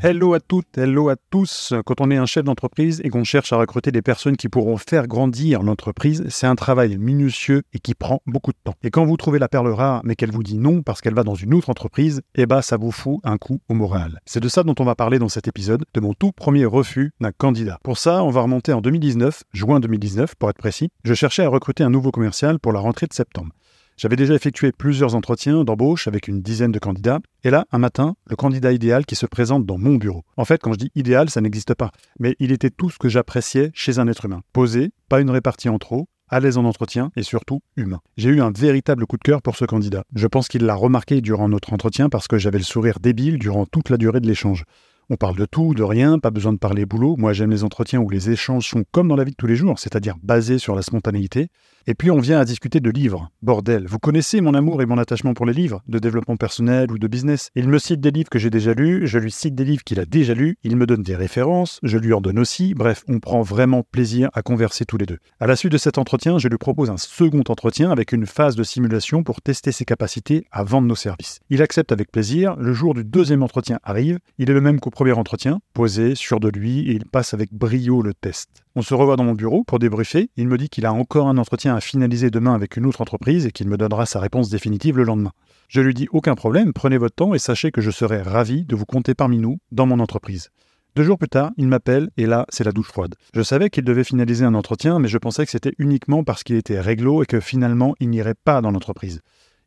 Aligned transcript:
Hello 0.00 0.32
à 0.32 0.38
toutes, 0.38 0.78
hello 0.78 1.08
à 1.08 1.16
tous. 1.16 1.74
Quand 1.84 2.00
on 2.00 2.12
est 2.12 2.16
un 2.16 2.24
chef 2.24 2.44
d'entreprise 2.44 3.00
et 3.02 3.08
qu'on 3.08 3.24
cherche 3.24 3.52
à 3.52 3.56
recruter 3.56 3.90
des 3.90 4.00
personnes 4.00 4.36
qui 4.36 4.48
pourront 4.48 4.76
faire 4.76 5.08
grandir 5.08 5.60
l'entreprise, 5.64 6.24
c'est 6.28 6.46
un 6.46 6.54
travail 6.54 6.96
minutieux 6.98 7.62
et 7.72 7.80
qui 7.80 7.96
prend 7.96 8.22
beaucoup 8.24 8.52
de 8.52 8.58
temps. 8.62 8.74
Et 8.84 8.90
quand 8.92 9.04
vous 9.04 9.16
trouvez 9.16 9.40
la 9.40 9.48
perle 9.48 9.66
rare 9.72 10.00
mais 10.04 10.14
qu'elle 10.14 10.30
vous 10.30 10.44
dit 10.44 10.56
non 10.56 10.82
parce 10.82 11.00
qu'elle 11.00 11.14
va 11.14 11.24
dans 11.24 11.34
une 11.34 11.52
autre 11.52 11.68
entreprise, 11.68 12.22
eh 12.36 12.46
bah 12.46 12.62
ça 12.62 12.76
vous 12.76 12.92
fout 12.92 13.18
un 13.24 13.38
coup 13.38 13.60
au 13.68 13.74
moral. 13.74 14.20
C'est 14.24 14.38
de 14.38 14.48
ça 14.48 14.62
dont 14.62 14.76
on 14.78 14.84
va 14.84 14.94
parler 14.94 15.18
dans 15.18 15.28
cet 15.28 15.48
épisode, 15.48 15.84
de 15.92 16.00
mon 16.00 16.14
tout 16.14 16.30
premier 16.30 16.64
refus 16.64 17.10
d'un 17.20 17.32
candidat. 17.32 17.80
Pour 17.82 17.98
ça, 17.98 18.22
on 18.22 18.30
va 18.30 18.42
remonter 18.42 18.72
en 18.72 18.80
2019, 18.80 19.42
juin 19.52 19.80
2019 19.80 20.36
pour 20.36 20.48
être 20.48 20.58
précis. 20.58 20.90
Je 21.02 21.14
cherchais 21.14 21.42
à 21.42 21.48
recruter 21.48 21.82
un 21.82 21.90
nouveau 21.90 22.12
commercial 22.12 22.60
pour 22.60 22.72
la 22.72 22.78
rentrée 22.78 23.08
de 23.08 23.14
septembre. 23.14 23.50
J'avais 23.98 24.14
déjà 24.14 24.34
effectué 24.34 24.70
plusieurs 24.70 25.16
entretiens 25.16 25.64
d'embauche 25.64 26.06
avec 26.06 26.28
une 26.28 26.40
dizaine 26.40 26.70
de 26.70 26.78
candidats, 26.78 27.18
et 27.42 27.50
là, 27.50 27.66
un 27.72 27.78
matin, 27.78 28.14
le 28.30 28.36
candidat 28.36 28.70
idéal 28.70 29.04
qui 29.04 29.16
se 29.16 29.26
présente 29.26 29.66
dans 29.66 29.76
mon 29.76 29.96
bureau. 29.96 30.22
En 30.36 30.44
fait, 30.44 30.62
quand 30.62 30.72
je 30.72 30.78
dis 30.78 30.92
idéal, 30.94 31.30
ça 31.30 31.40
n'existe 31.40 31.74
pas, 31.74 31.90
mais 32.20 32.36
il 32.38 32.52
était 32.52 32.70
tout 32.70 32.90
ce 32.90 32.98
que 32.98 33.08
j'appréciais 33.08 33.72
chez 33.74 33.98
un 33.98 34.06
être 34.06 34.26
humain. 34.26 34.42
Posé, 34.52 34.92
pas 35.08 35.20
une 35.20 35.30
répartie 35.30 35.68
en 35.68 35.78
trop, 35.78 36.06
à 36.28 36.38
l'aise 36.38 36.58
en 36.58 36.64
entretien 36.64 37.10
et 37.16 37.24
surtout 37.24 37.60
humain. 37.76 38.00
J'ai 38.16 38.28
eu 38.28 38.40
un 38.40 38.52
véritable 38.52 39.04
coup 39.04 39.16
de 39.16 39.22
cœur 39.22 39.42
pour 39.42 39.56
ce 39.56 39.64
candidat. 39.64 40.04
Je 40.14 40.28
pense 40.28 40.46
qu'il 40.46 40.64
l'a 40.64 40.76
remarqué 40.76 41.20
durant 41.20 41.48
notre 41.48 41.72
entretien 41.72 42.08
parce 42.08 42.28
que 42.28 42.38
j'avais 42.38 42.58
le 42.58 42.64
sourire 42.64 43.00
débile 43.00 43.36
durant 43.40 43.66
toute 43.66 43.90
la 43.90 43.96
durée 43.96 44.20
de 44.20 44.28
l'échange. 44.28 44.62
On 45.10 45.16
parle 45.16 45.36
de 45.36 45.46
tout, 45.46 45.72
de 45.72 45.82
rien, 45.82 46.18
pas 46.18 46.30
besoin 46.30 46.52
de 46.52 46.58
parler 46.58 46.84
boulot. 46.84 47.16
Moi, 47.16 47.32
j'aime 47.32 47.50
les 47.50 47.64
entretiens 47.64 47.98
où 47.98 48.10
les 48.10 48.28
échanges 48.28 48.68
sont 48.68 48.84
comme 48.92 49.08
dans 49.08 49.16
la 49.16 49.24
vie 49.24 49.30
de 49.30 49.36
tous 49.36 49.46
les 49.46 49.56
jours, 49.56 49.78
c'est-à-dire 49.78 50.16
basés 50.22 50.58
sur 50.58 50.74
la 50.74 50.82
spontanéité. 50.82 51.48
Et 51.90 51.94
puis 51.94 52.10
on 52.10 52.18
vient 52.18 52.38
à 52.38 52.44
discuter 52.44 52.80
de 52.80 52.90
livres. 52.90 53.30
Bordel, 53.40 53.86
vous 53.86 53.98
connaissez 53.98 54.42
mon 54.42 54.52
amour 54.52 54.82
et 54.82 54.86
mon 54.86 54.98
attachement 54.98 55.32
pour 55.32 55.46
les 55.46 55.54
livres, 55.54 55.82
de 55.88 55.98
développement 55.98 56.36
personnel 56.36 56.92
ou 56.92 56.98
de 56.98 57.08
business. 57.08 57.48
Il 57.54 57.66
me 57.66 57.78
cite 57.78 58.02
des 58.02 58.10
livres 58.10 58.28
que 58.28 58.38
j'ai 58.38 58.50
déjà 58.50 58.74
lus, 58.74 59.06
je 59.06 59.18
lui 59.18 59.30
cite 59.30 59.54
des 59.54 59.64
livres 59.64 59.82
qu'il 59.82 59.98
a 59.98 60.04
déjà 60.04 60.34
lus, 60.34 60.58
il 60.64 60.76
me 60.76 60.84
donne 60.84 61.02
des 61.02 61.16
références, 61.16 61.80
je 61.82 61.96
lui 61.96 62.12
en 62.12 62.20
donne 62.20 62.38
aussi. 62.38 62.74
Bref, 62.74 63.04
on 63.08 63.20
prend 63.20 63.40
vraiment 63.40 63.84
plaisir 63.90 64.28
à 64.34 64.42
converser 64.42 64.84
tous 64.84 64.98
les 64.98 65.06
deux. 65.06 65.16
À 65.40 65.46
la 65.46 65.56
suite 65.56 65.72
de 65.72 65.78
cet 65.78 65.96
entretien, 65.96 66.36
je 66.36 66.48
lui 66.48 66.58
propose 66.58 66.90
un 66.90 66.98
second 66.98 67.42
entretien 67.48 67.90
avec 67.90 68.12
une 68.12 68.26
phase 68.26 68.54
de 68.54 68.64
simulation 68.64 69.22
pour 69.22 69.40
tester 69.40 69.72
ses 69.72 69.86
capacités 69.86 70.44
à 70.52 70.64
vendre 70.64 70.88
nos 70.88 70.94
services. 70.94 71.40
Il 71.48 71.62
accepte 71.62 71.90
avec 71.90 72.12
plaisir. 72.12 72.54
Le 72.56 72.74
jour 72.74 72.92
du 72.92 73.02
deuxième 73.02 73.42
entretien 73.42 73.78
arrive. 73.82 74.18
Il 74.36 74.50
est 74.50 74.54
le 74.54 74.60
même 74.60 74.78
qu'au 74.78 74.90
premier 74.98 75.12
entretien, 75.12 75.60
posé, 75.74 76.16
sûr 76.16 76.40
de 76.40 76.48
lui, 76.48 76.80
et 76.80 76.92
il 76.92 77.06
passe 77.06 77.32
avec 77.32 77.52
brio 77.52 78.02
le 78.02 78.14
test. 78.14 78.50
On 78.74 78.82
se 78.82 78.94
revoit 78.94 79.14
dans 79.14 79.22
mon 79.22 79.34
bureau 79.34 79.62
pour 79.62 79.78
débriefer. 79.78 80.28
Il 80.36 80.48
me 80.48 80.58
dit 80.58 80.68
qu'il 80.68 80.86
a 80.86 80.92
encore 80.92 81.28
un 81.28 81.38
entretien 81.38 81.76
à 81.76 81.80
finaliser 81.80 82.32
demain 82.32 82.52
avec 82.52 82.76
une 82.76 82.84
autre 82.84 83.00
entreprise 83.00 83.46
et 83.46 83.52
qu'il 83.52 83.68
me 83.68 83.76
donnera 83.76 84.06
sa 84.06 84.18
réponse 84.18 84.50
définitive 84.50 84.96
le 84.96 85.04
lendemain. 85.04 85.30
Je 85.68 85.80
lui 85.82 85.94
dis 85.94 86.08
aucun 86.10 86.34
problème, 86.34 86.72
prenez 86.72 86.98
votre 86.98 87.14
temps 87.14 87.32
et 87.32 87.38
sachez 87.38 87.70
que 87.70 87.80
je 87.80 87.92
serai 87.92 88.22
ravi 88.22 88.64
de 88.64 88.74
vous 88.74 88.86
compter 88.86 89.14
parmi 89.14 89.38
nous 89.38 89.58
dans 89.70 89.86
mon 89.86 90.00
entreprise. 90.00 90.50
Deux 90.96 91.04
jours 91.04 91.16
plus 91.16 91.28
tard, 91.28 91.52
il 91.56 91.68
m'appelle 91.68 92.10
et 92.16 92.26
là, 92.26 92.44
c'est 92.48 92.64
la 92.64 92.72
douche 92.72 92.88
froide. 92.88 93.14
Je 93.32 93.42
savais 93.42 93.70
qu'il 93.70 93.84
devait 93.84 94.02
finaliser 94.02 94.44
un 94.44 94.54
entretien, 94.54 94.98
mais 94.98 95.06
je 95.06 95.18
pensais 95.18 95.44
que 95.44 95.52
c'était 95.52 95.74
uniquement 95.78 96.24
parce 96.24 96.42
qu'il 96.42 96.56
était 96.56 96.80
réglo 96.80 97.22
et 97.22 97.26
que 97.26 97.38
finalement, 97.38 97.94
il 98.00 98.10
n'irait 98.10 98.34
pas 98.34 98.60
dans 98.60 98.72
l'entreprise. 98.72 99.20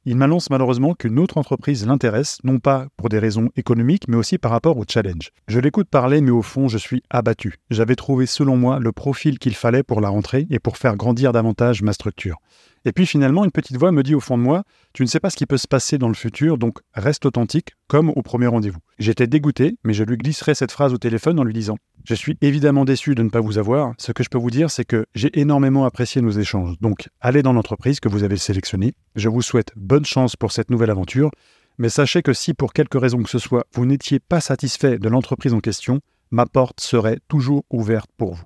Il 0.04 0.16
m'annonce 0.16 0.50
malheureusement 0.50 0.96
qu'une 0.96 1.20
autre 1.20 1.38
entreprise 1.38 1.86
l'intéresse, 1.86 2.40
non 2.44 2.58
pas 2.58 2.88
pour 2.98 3.10
des 3.10 3.20
raisons 3.20 3.50
économiques, 3.56 4.08
mais 4.08 4.18
aussi 4.18 4.40
par 4.40 4.50
rapport 4.50 4.78
au 4.78 4.84
challenge. 4.90 5.30
Je 5.48 5.60
l'écoute 5.60 5.90
parler, 5.90 6.22
mais 6.22 6.32
au 6.32 6.42
fond, 6.42 6.68
je 6.68 6.80
suis 6.80 7.04
abattu. 7.12 7.58
J'avais 7.70 7.96
trouvé, 7.96 8.26
selon 8.26 8.58
moi, 8.58 8.80
le 8.80 8.92
profil 8.92 9.38
qu'il 9.38 9.54
fallait 9.54 9.84
pour 9.84 10.02
la 10.02 10.10
rentrée 10.10 10.48
et 10.50 10.58
pour 10.58 10.78
faire 10.78 10.96
grandir 10.96 11.34
davantage 11.34 11.84
ma 11.84 11.94
structure. 11.94 12.38
Et 12.84 12.94
puis 12.94 13.06
finalement, 13.06 13.46
une 13.46 13.52
petite 13.52 13.78
voix 13.78 13.92
me 13.92 14.02
dit 14.02 14.16
au 14.16 14.20
fond 14.20 14.40
de 14.40 14.44
moi, 14.44 14.64
tu 14.94 15.04
ne 15.04 15.08
sais 15.08 15.20
pas 15.20 15.30
ce 15.30 15.38
qui 15.38 15.46
peut 15.46 15.58
se 15.58 15.68
passer 15.68 16.00
dans 16.00 16.08
le 16.08 16.16
futur, 16.16 16.58
donc 16.58 16.80
reste 16.96 17.28
authentique, 17.28 17.76
comme 17.88 18.10
au 18.10 18.24
premier 18.24 18.48
rendez-vous. 18.48 18.80
J'étais 18.98 19.28
dégoûté, 19.28 19.78
mais 19.84 19.94
je 19.94 20.04
lui 20.04 20.18
glisserai 20.18 20.56
cette 20.56 20.72
phrase 20.72 20.94
au 20.94 20.98
téléphone 20.98 21.40
en 21.40 21.44
lui 21.44 21.54
disant, 21.54 21.78
je 22.04 22.16
suis 22.16 22.38
évidemment 22.42 22.86
déçu 22.86 23.16
de 23.16 23.24
ne 23.24 23.30
pas 23.30 23.42
vous 23.42 23.58
avoir. 23.58 23.94
Ce 23.98 24.12
que 24.12 24.24
je 24.24 24.30
peux 24.30 24.38
vous 24.38 24.50
dire, 24.50 24.72
c'est 24.72 24.86
que 24.86 25.06
j'ai 25.14 25.40
énormément 25.40 25.86
apprécié 25.86 26.22
nos 26.22 26.32
échanges. 26.32 26.80
Donc, 26.82 27.10
allez 27.20 27.44
dans 27.44 27.54
l'entreprise 27.54 28.00
que 28.00 28.10
vous 28.10 28.24
avez 28.24 28.38
sélectionnée. 28.38 28.94
Je 29.16 29.30
vous 29.30 29.42
souhaite 29.42 29.72
bonne 29.76 30.06
chance 30.06 30.36
pour 30.36 30.52
cette 30.52 30.72
nouvelle 30.72 30.90
aventure. 30.90 31.30
Mais 31.78 31.90
sachez 31.90 32.22
que 32.22 32.34
si 32.34 32.54
pour 32.54 32.74
quelque 32.74 32.98
raison 32.98 33.22
que 33.24 33.30
ce 33.30 33.40
soit, 33.40 33.66
vous 33.74 33.86
n'étiez 33.86 34.20
pas 34.20 34.42
satisfait 34.42 35.00
de 35.00 35.10
l'entreprise 35.10 35.54
en 35.54 35.60
question, 35.60 36.00
ma 36.32 36.46
porte 36.46 36.80
serait 36.80 37.20
toujours 37.28 37.64
ouverte 37.70 38.10
pour 38.18 38.34
vous. 38.34 38.44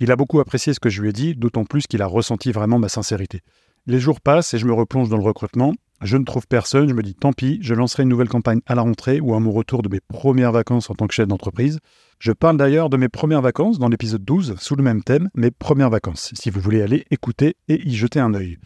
Il 0.00 0.10
a 0.10 0.16
beaucoup 0.16 0.40
apprécié 0.40 0.74
ce 0.74 0.80
que 0.80 0.90
je 0.90 1.00
lui 1.00 1.10
ai 1.10 1.12
dit, 1.12 1.34
d'autant 1.34 1.64
plus 1.64 1.86
qu'il 1.86 2.02
a 2.02 2.06
ressenti 2.06 2.52
vraiment 2.52 2.78
ma 2.78 2.88
sincérité. 2.88 3.42
Les 3.86 4.00
jours 4.00 4.20
passent 4.20 4.54
et 4.54 4.58
je 4.58 4.66
me 4.66 4.72
replonge 4.72 5.08
dans 5.08 5.16
le 5.16 5.22
recrutement. 5.22 5.74
Je 6.02 6.16
ne 6.16 6.24
trouve 6.24 6.46
personne, 6.46 6.88
je 6.88 6.94
me 6.94 7.02
dis 7.02 7.14
tant 7.14 7.32
pis, 7.32 7.58
je 7.62 7.72
lancerai 7.72 8.02
une 8.02 8.08
nouvelle 8.08 8.28
campagne 8.28 8.60
à 8.66 8.74
la 8.74 8.82
rentrée 8.82 9.20
ou 9.20 9.34
à 9.34 9.40
mon 9.40 9.52
retour 9.52 9.82
de 9.82 9.88
mes 9.88 10.00
premières 10.00 10.52
vacances 10.52 10.90
en 10.90 10.94
tant 10.94 11.06
que 11.06 11.14
chef 11.14 11.26
d'entreprise. 11.26 11.78
Je 12.18 12.32
parle 12.32 12.56
d'ailleurs 12.56 12.90
de 12.90 12.96
mes 12.96 13.08
premières 13.08 13.42
vacances 13.42 13.78
dans 13.78 13.88
l'épisode 13.88 14.24
12 14.24 14.56
sous 14.58 14.76
le 14.76 14.82
même 14.82 15.02
thème, 15.02 15.30
mes 15.34 15.50
premières 15.50 15.90
vacances, 15.90 16.32
si 16.34 16.50
vous 16.50 16.60
voulez 16.60 16.82
aller 16.82 17.06
écouter 17.10 17.56
et 17.68 17.80
y 17.86 17.94
jeter 17.94 18.20
un 18.20 18.34
œil. 18.34 18.58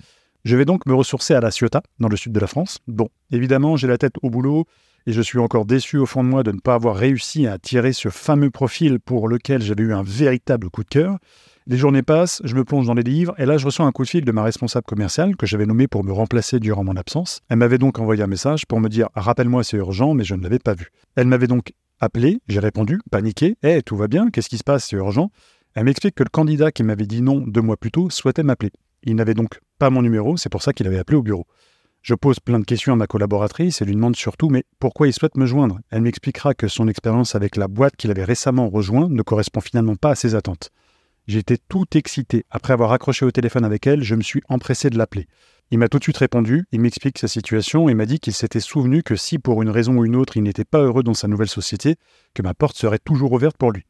Je 0.44 0.56
vais 0.56 0.64
donc 0.64 0.86
me 0.86 0.94
ressourcer 0.94 1.34
à 1.34 1.40
La 1.40 1.50
Ciotat, 1.50 1.82
dans 1.98 2.08
le 2.08 2.16
sud 2.16 2.32
de 2.32 2.40
la 2.40 2.46
France. 2.46 2.78
Bon, 2.86 3.08
évidemment, 3.30 3.76
j'ai 3.76 3.86
la 3.86 3.98
tête 3.98 4.14
au 4.22 4.30
boulot 4.30 4.64
et 5.06 5.12
je 5.12 5.22
suis 5.22 5.38
encore 5.38 5.64
déçu 5.64 5.98
au 5.98 6.06
fond 6.06 6.24
de 6.24 6.28
moi 6.28 6.42
de 6.42 6.52
ne 6.52 6.60
pas 6.60 6.74
avoir 6.74 6.96
réussi 6.96 7.46
à 7.46 7.52
attirer 7.52 7.92
ce 7.92 8.08
fameux 8.08 8.50
profil 8.50 9.00
pour 9.00 9.28
lequel 9.28 9.62
j'avais 9.62 9.82
eu 9.82 9.92
un 9.92 10.02
véritable 10.02 10.70
coup 10.70 10.84
de 10.84 10.88
cœur. 10.88 11.18
Les 11.70 11.76
journées 11.76 12.02
passent, 12.02 12.40
je 12.44 12.54
me 12.54 12.64
plonge 12.64 12.86
dans 12.86 12.94
les 12.94 13.02
livres, 13.02 13.34
et 13.36 13.44
là 13.44 13.58
je 13.58 13.66
reçois 13.66 13.84
un 13.84 13.92
coup 13.92 14.02
de 14.02 14.08
fil 14.08 14.24
de 14.24 14.32
ma 14.32 14.42
responsable 14.42 14.86
commerciale 14.86 15.36
que 15.36 15.44
j'avais 15.44 15.66
nommée 15.66 15.86
pour 15.86 16.02
me 16.02 16.12
remplacer 16.12 16.60
durant 16.60 16.82
mon 16.82 16.96
absence. 16.96 17.42
Elle 17.50 17.58
m'avait 17.58 17.76
donc 17.76 17.98
envoyé 17.98 18.22
un 18.22 18.26
message 18.26 18.64
pour 18.64 18.80
me 18.80 18.88
dire 18.88 19.10
Rappelle-moi, 19.14 19.62
c'est 19.64 19.76
urgent, 19.76 20.14
mais 20.14 20.24
je 20.24 20.34
ne 20.34 20.42
l'avais 20.42 20.60
pas 20.60 20.72
vu. 20.72 20.88
Elle 21.14 21.26
m'avait 21.26 21.46
donc 21.46 21.74
appelé, 22.00 22.40
j'ai 22.48 22.60
répondu, 22.60 23.00
paniqué 23.10 23.58
Eh, 23.62 23.82
tout 23.82 23.96
va 23.96 24.08
bien, 24.08 24.30
qu'est-ce 24.30 24.48
qui 24.48 24.56
se 24.56 24.64
passe, 24.64 24.86
c'est 24.86 24.96
urgent? 24.96 25.30
Elle 25.74 25.84
m'explique 25.84 26.14
que 26.14 26.22
le 26.22 26.30
candidat 26.30 26.72
qui 26.72 26.84
m'avait 26.84 27.04
dit 27.04 27.20
non 27.20 27.44
deux 27.46 27.60
mois 27.60 27.76
plus 27.76 27.90
tôt 27.90 28.08
souhaitait 28.08 28.42
m'appeler. 28.42 28.72
Il 29.02 29.16
n'avait 29.16 29.34
donc 29.34 29.60
pas 29.78 29.90
mon 29.90 30.00
numéro, 30.00 30.38
c'est 30.38 30.48
pour 30.48 30.62
ça 30.62 30.72
qu'il 30.72 30.86
avait 30.86 30.98
appelé 30.98 31.18
au 31.18 31.22
bureau. 31.22 31.46
Je 32.00 32.14
pose 32.14 32.40
plein 32.40 32.60
de 32.60 32.64
questions 32.64 32.94
à 32.94 32.96
ma 32.96 33.06
collaboratrice 33.06 33.82
et 33.82 33.84
lui 33.84 33.94
demande 33.94 34.16
surtout 34.16 34.48
mais 34.48 34.64
pourquoi 34.78 35.06
il 35.06 35.12
souhaite 35.12 35.36
me 35.36 35.44
joindre? 35.44 35.80
Elle 35.90 36.00
m'expliquera 36.00 36.54
que 36.54 36.66
son 36.66 36.88
expérience 36.88 37.34
avec 37.34 37.56
la 37.56 37.68
boîte 37.68 37.96
qu'il 37.96 38.10
avait 38.10 38.24
récemment 38.24 38.70
rejoint 38.70 39.10
ne 39.10 39.20
correspond 39.20 39.60
finalement 39.60 39.96
pas 39.96 40.12
à 40.12 40.14
ses 40.14 40.34
attentes. 40.34 40.70
J'étais 41.28 41.58
tout 41.58 41.84
excité. 41.94 42.46
Après 42.50 42.72
avoir 42.72 42.92
accroché 42.92 43.26
au 43.26 43.30
téléphone 43.30 43.66
avec 43.66 43.86
elle, 43.86 44.02
je 44.02 44.14
me 44.14 44.22
suis 44.22 44.40
empressé 44.48 44.88
de 44.88 44.96
l'appeler. 44.96 45.28
Il 45.70 45.78
m'a 45.78 45.90
tout 45.90 45.98
de 45.98 46.02
suite 46.02 46.16
répondu, 46.16 46.64
il 46.72 46.80
m'explique 46.80 47.18
sa 47.18 47.28
situation 47.28 47.90
et 47.90 47.94
m'a 47.94 48.06
dit 48.06 48.18
qu'il 48.18 48.32
s'était 48.32 48.60
souvenu 48.60 49.02
que 49.02 49.14
si 49.14 49.38
pour 49.38 49.60
une 49.60 49.68
raison 49.68 49.98
ou 49.98 50.06
une 50.06 50.16
autre 50.16 50.38
il 50.38 50.42
n'était 50.42 50.64
pas 50.64 50.80
heureux 50.80 51.02
dans 51.02 51.12
sa 51.12 51.28
nouvelle 51.28 51.50
société, 51.50 51.96
que 52.32 52.40
ma 52.40 52.54
porte 52.54 52.78
serait 52.78 52.98
toujours 52.98 53.32
ouverte 53.32 53.58
pour 53.58 53.72
lui. 53.72 53.84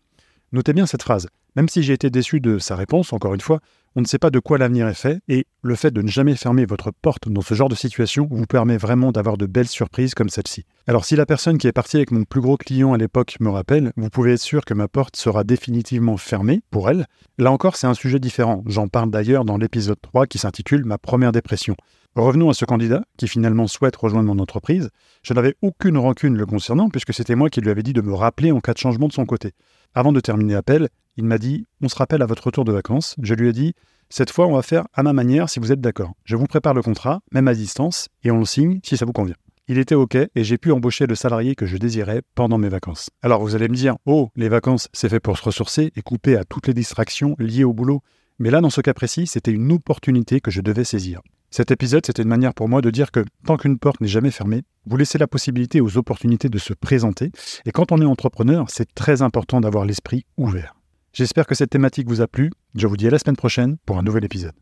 Notez 0.51 0.73
bien 0.73 0.87
cette 0.87 1.05
phrase. 1.05 1.29
Même 1.59 1.69
si 1.69 1.83
j'ai 1.83 1.93
été 1.93 2.09
déçu 2.09 2.39
de 2.39 2.61
sa 2.61 2.77
réponse, 2.77 3.13
encore 3.13 3.35
une 3.35 3.41
fois, 3.41 3.59
on 3.97 4.01
ne 4.01 4.07
sait 4.07 4.21
pas 4.21 4.31
de 4.31 4.39
quoi 4.39 4.59
l'avenir 4.59 4.87
est 4.87 4.95
fait, 4.95 5.19
et 5.27 5.45
le 5.63 5.75
fait 5.75 5.91
de 5.91 6.01
ne 6.03 6.07
jamais 6.07 6.37
fermer 6.37 6.65
votre 6.65 6.93
porte 6.93 7.29
dans 7.29 7.41
ce 7.41 7.55
genre 7.55 7.69
de 7.69 7.75
situation 7.75 8.29
vous 8.31 8.47
permet 8.47 8.77
vraiment 8.77 9.11
d'avoir 9.11 9.37
de 9.37 9.47
belles 9.47 9.67
surprises 9.67 10.15
comme 10.15 10.29
celle-ci. 10.29 10.67
Alors 10.87 11.05
si 11.05 11.17
la 11.17 11.27
personne 11.27 11.59
qui 11.59 11.67
est 11.67 11.73
partie 11.73 11.97
avec 11.97 12.13
mon 12.13 12.23
plus 12.23 12.41
gros 12.41 12.57
client 12.57 12.93
à 12.93 12.97
l'époque 12.97 13.39
me 13.41 13.51
rappelle, 13.51 13.93
vous 13.97 14.09
pouvez 14.09 14.35
être 14.35 14.41
sûr 14.41 14.65
que 14.65 14.73
ma 14.73 14.87
porte 14.87 15.17
sera 15.17 15.43
définitivement 15.43 16.17
fermée 16.17 16.61
pour 16.71 16.91
elle. 16.91 17.07
Là 17.39 17.51
encore, 17.51 17.75
c'est 17.75 17.89
un 17.89 17.95
sujet 17.95 18.21
différent. 18.21 18.63
J'en 18.67 18.87
parle 18.87 19.11
d'ailleurs 19.11 19.45
dans 19.45 19.57
l'épisode 19.57 20.01
3 20.01 20.29
qui 20.29 20.39
s'intitule 20.39 20.85
Ma 20.85 20.97
première 20.97 21.33
dépression. 21.33 21.75
Revenons 22.15 22.51
à 22.51 22.55
ce 22.55 22.67
candidat 22.67 23.03
qui 23.17 23.27
finalement 23.27 23.67
souhaite 23.67 23.97
rejoindre 23.97 24.33
mon 24.33 24.41
entreprise. 24.41 24.91
Je 25.25 25.35
n'avais 25.35 25.57
aucune 25.61 25.99
rancune 25.99 26.37
le 26.37 26.47
concernant 26.47 26.89
puisque 26.89 27.15
c'était 27.15 27.35
moi 27.35 27.51
qui 27.51 27.61
lui 27.61 27.71
avais 27.71 27.83
dit 27.83 27.95
de 27.95 28.01
me 28.01 28.15
rappeler 28.15 28.53
en 28.53 28.61
cas 28.61 28.75
de 28.75 28.79
changement 28.79 29.09
de 29.09 29.13
son 29.13 29.27
côté. 29.27 29.55
Avant 29.95 30.13
de 30.13 30.21
terminer 30.21 30.55
l'appel, 30.55 30.89
Il 31.19 31.25
m'a 31.25 31.39
dit 31.39 31.67
On 31.83 31.89
se 31.89 31.97
rappelle 31.97 32.23
à 32.23 32.27
votre 32.27 32.45
retour 32.45 32.65
de 32.65 32.71
vacances. 32.71 33.17
Je 33.21 33.35
lui 33.35 33.49
ai 33.49 33.53
dit 33.53 33.75
Cette 34.09 34.31
fois, 34.31 34.47
on 34.47 34.55
va 34.55 34.63
faire 34.63 34.87
à 34.95 35.03
ma 35.03 35.13
manière 35.13 35.51
si 35.51 35.59
vous 35.59 35.73
êtes 35.73 35.81
d'accord. 35.81 36.13
Je 36.25 36.37
vous 36.37 36.47
prépare 36.47 36.75
le 36.75 36.81
contrat, 36.81 37.23
même 37.33 37.49
à 37.49 37.55
distance, 37.55 38.07
et 38.23 38.31
on 38.31 38.39
le 38.39 38.45
signe 38.45 38.79
si 38.85 38.97
ça 38.97 39.05
vous 39.05 39.13
convient. 39.13 39.35
Il 39.67 39.79
était 39.79 39.97
OK 39.97 40.15
et 40.15 40.45
j'ai 40.45 40.59
pu 40.59 40.71
embaucher 40.71 41.09
le 41.09 41.17
salarié 41.17 41.57
que 41.57 41.67
je 41.67 41.77
désirais 41.77 42.23
pendant 42.37 42.57
mes 42.57 42.69
vacances. 42.69 43.11
Alors 43.21 43.43
vous 43.43 43.57
allez 43.57 43.67
me 43.67 43.75
dire 43.75 43.97
Oh, 44.07 44.31
les 44.37 44.49
vacances, 44.49 44.87
c'est 44.93 45.09
fait 45.09 45.19
pour 45.19 45.37
se 45.37 45.43
ressourcer 45.43 45.91
et 45.97 46.03
couper 46.03 46.37
à 46.37 46.45
toutes 46.45 46.69
les 46.69 46.73
distractions 46.73 47.35
liées 47.41 47.65
au 47.65 47.73
boulot. 47.73 48.01
Mais 48.39 48.51
là, 48.51 48.61
dans 48.61 48.71
ce 48.71 48.81
cas 48.81 48.95
précis, 48.95 49.27
c'était 49.27 49.51
une 49.51 49.73
opportunité 49.73 50.41
que 50.41 50.53
je 50.53 50.61
devais 50.61 50.85
saisir. 50.85 51.21
Cet 51.51 51.73
épisode, 51.73 52.07
c'était 52.07 52.23
une 52.23 52.29
manière 52.29 52.55
pour 52.55 52.69
moi 52.69 52.81
de 52.81 52.91
dire 52.91 53.11
que 53.11 53.25
tant 53.45 53.57
qu'une 53.57 53.81
porte 53.81 54.01
n'est 54.01 54.07
jamais 54.07 54.31
fermée, 54.31 54.63
vous 54.87 54.97
laissez 54.97 55.19
la 55.19 55.27
possibilité 55.27 55.81
aux 55.81 55.99
opportunités 55.99 56.49
de 56.49 56.59
se 56.59 56.75
présenter. 56.75 57.33
Et 57.67 57.73
quand 57.73 57.91
on 57.91 58.01
est 58.01 58.05
entrepreneur, 58.05 58.67
c'est 58.69 58.95
très 58.95 59.21
important 59.21 59.61
d'avoir 59.61 59.85
l'esprit 59.85 60.25
ouvert. 60.37 60.78
J'espère 61.19 61.49
que 61.49 61.57
cette 61.57 61.71
thématique 61.71 62.07
vous 62.07 62.21
a 62.21 62.29
plu. 62.29 62.53
Je 62.77 62.87
vous 62.87 62.97
dis 62.97 63.09
à 63.09 63.11
la 63.11 63.19
semaine 63.19 63.35
prochaine 63.35 63.77
pour 63.85 63.99
un 63.99 64.05
nouvel 64.05 64.25
épisode. 64.25 64.55